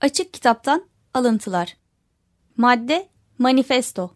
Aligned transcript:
Açık 0.00 0.34
Kitaptan 0.34 0.84
Alıntılar 1.14 1.76
Madde 2.56 3.08
Manifesto 3.38 4.10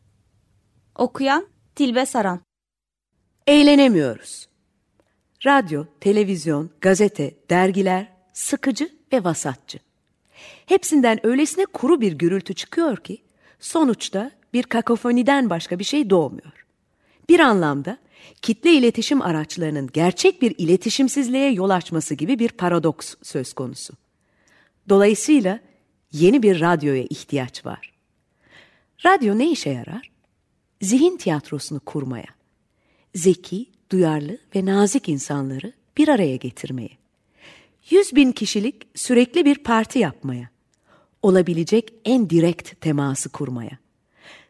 Okuyan 0.99 1.47
Tilbe 1.75 2.07
Saran 2.07 2.41
Eğlenemiyoruz. 3.47 4.49
Radyo, 5.47 5.85
televizyon, 6.01 6.71
gazete, 6.81 7.35
dergiler 7.51 8.13
sıkıcı 8.33 8.89
ve 9.13 9.25
vasatçı. 9.25 9.79
Hepsinden 10.67 11.27
öylesine 11.27 11.65
kuru 11.65 12.01
bir 12.01 12.13
gürültü 12.13 12.55
çıkıyor 12.55 12.97
ki 12.97 13.23
sonuçta 13.61 14.31
bir 14.53 14.63
kakofoniden 14.63 15.51
başka 15.51 15.79
bir 15.79 15.85
şey 15.85 16.11
doğmuyor. 16.11 16.67
Bir 17.29 17.41
anlamda 17.41 17.99
kitle 18.43 18.73
iletişim 18.73 19.23
araçlarının 19.23 19.91
gerçek 19.93 20.43
bir 20.43 20.55
iletişimsizliğe 20.59 21.53
yol 21.53 21.71
açması 21.71 22.15
gibi 22.15 22.39
bir 22.39 22.49
paradoks 22.49 23.15
söz 23.23 23.53
konusu. 23.53 23.95
Dolayısıyla 24.89 25.61
yeni 26.13 26.43
bir 26.43 26.61
radyoya 26.61 27.03
ihtiyaç 27.03 27.67
var. 27.67 27.93
Radyo 29.07 29.39
ne 29.39 29.51
işe 29.51 29.71
yarar? 29.71 30.11
Zihin 30.81 31.17
tiyatrosunu 31.17 31.81
kurmaya, 31.81 32.27
zeki, 33.15 33.67
duyarlı 33.93 34.39
ve 34.57 34.65
nazik 34.65 35.09
insanları 35.09 35.73
bir 35.97 36.09
araya 36.09 36.37
getirmeye, 36.37 36.91
yüz 37.91 38.17
bin 38.17 38.33
kişilik 38.33 38.87
sürekli 38.95 39.45
bir 39.45 39.59
parti 39.59 39.99
yapmaya, 39.99 40.49
olabilecek 41.23 41.95
en 42.05 42.31
direkt 42.31 42.81
teması 42.81 43.29
kurmaya, 43.29 43.79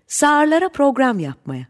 sağırlara 0.06 0.68
program 0.68 1.18
yapmaya, 1.18 1.66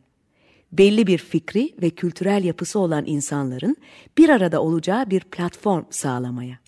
belli 0.73 1.07
bir 1.07 1.19
fikri 1.19 1.75
ve 1.83 1.91
kültürel 1.91 2.45
yapısı 2.45 2.79
olan 2.79 3.05
insanların 3.07 3.77
bir 4.19 4.29
arada 4.29 4.63
olacağı 4.63 5.11
bir 5.11 5.21
platform 5.21 5.85
sağlamaya. 5.91 6.59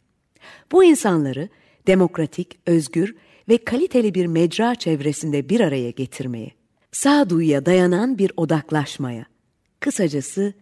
Bu 0.73 0.85
insanları 0.85 1.49
demokratik, 1.87 2.59
özgür 2.67 3.15
ve 3.49 3.59
kaliteli 3.59 4.15
bir 4.15 4.27
mecra 4.27 4.75
çevresinde 4.75 5.49
bir 5.49 5.61
araya 5.61 5.91
getirmeye, 5.91 6.51
sağduyuya 6.93 7.67
dayanan 7.67 8.19
bir 8.19 8.33
odaklaşmaya, 8.37 9.27
kısacası 9.81 10.55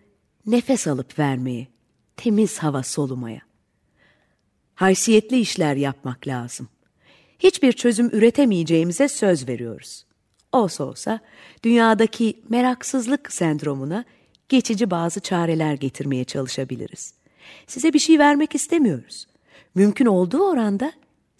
nefes 0.47 0.87
alıp 0.87 1.19
vermeye, 1.19 1.69
temiz 2.17 2.59
hava 2.59 2.83
solumaya. 2.83 3.41
Haysiyetli 4.75 5.41
işler 5.41 5.77
yapmak 5.77 6.27
lazım. 6.27 6.69
Hiçbir 7.39 7.73
çözüm 7.73 8.07
üretemeyeceğimize 8.07 9.09
söz 9.09 9.49
veriyoruz. 9.49 10.07
Olsa 10.53 10.85
olsa 10.85 11.21
dünyadaki 11.65 12.43
meraksızlık 12.49 13.33
sendromuna 13.33 14.05
geçici 14.49 14.91
bazı 14.91 15.21
çareler 15.21 15.75
getirmeye 15.75 16.25
çalışabiliriz. 16.25 17.15
Size 17.67 17.93
bir 17.93 17.99
şey 17.99 18.19
vermek 18.19 18.55
istemiyoruz. 18.55 19.27
Mümkün 19.75 20.07
olduğu 20.07 20.43
oranda 20.43 20.93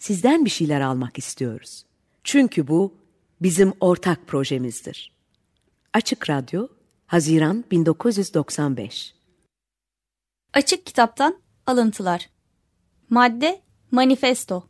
sizden 0.03 0.45
bir 0.45 0.49
şeyler 0.49 0.81
almak 0.81 1.17
istiyoruz. 1.17 1.85
Çünkü 2.23 2.67
bu 2.67 2.93
bizim 3.41 3.73
ortak 3.79 4.27
projemizdir. 4.27 5.11
Açık 5.93 6.29
Radyo, 6.29 6.67
Haziran 7.07 7.63
1995 7.71 9.15
Açık 10.53 10.85
Kitaptan 10.85 11.37
Alıntılar 11.65 12.29
Madde 13.09 13.61
Manifesto 13.91 14.67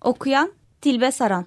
Okuyan 0.00 0.52
Tilbe 0.80 1.12
Saran 1.12 1.46